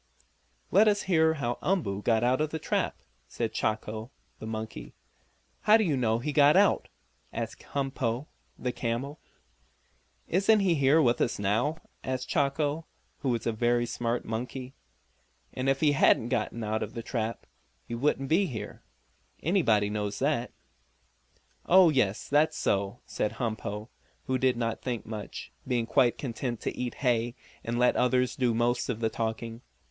"Let 0.71 0.87
us 0.87 1.03
hear 1.03 1.35
how 1.35 1.59
Umboo 1.61 2.01
got 2.01 2.23
out 2.23 2.41
of 2.41 2.49
the 2.49 2.57
trap," 2.57 3.03
said 3.27 3.53
Chako, 3.53 4.09
the 4.39 4.47
monkey. 4.47 4.95
"How 5.61 5.77
do 5.77 5.83
you 5.83 5.95
know 5.95 6.17
he 6.17 6.33
got 6.33 6.57
out?" 6.57 6.87
asked 7.31 7.61
Humpo, 7.75 8.25
the 8.57 8.71
camel. 8.71 9.19
"Isn't 10.27 10.61
he 10.61 10.73
here 10.73 10.99
with 11.03 11.21
us 11.21 11.37
now?" 11.37 11.77
asked 12.03 12.27
Chako, 12.27 12.87
who 13.19 13.29
was 13.29 13.45
a 13.45 13.51
very 13.51 13.85
smart 13.85 14.25
monkey. 14.25 14.73
"And 15.53 15.69
if 15.69 15.81
he 15.81 15.91
hadn't 15.91 16.29
got 16.29 16.51
out 16.51 16.81
of 16.81 16.95
the 16.95 17.03
trap 17.03 17.45
he 17.87 17.93
wouldn't 17.93 18.27
be 18.27 18.47
here. 18.47 18.81
Anybody 19.43 19.91
knows 19.91 20.17
that!" 20.17 20.51
"Oh, 21.67 21.89
yes; 21.89 22.27
that's 22.27 22.57
so," 22.57 23.01
said 23.05 23.33
Humpo, 23.33 23.89
who 24.25 24.39
did 24.39 24.57
not 24.57 24.81
think 24.81 25.05
much, 25.05 25.51
being 25.67 25.85
quite 25.85 26.17
content 26.17 26.59
to 26.61 26.75
eat 26.75 26.95
hay, 27.05 27.35
and 27.63 27.77
let 27.77 27.95
others 27.95 28.35
do 28.35 28.55
most 28.55 28.89
of 28.89 28.99
the 28.99 29.09
talking. 29.11 29.61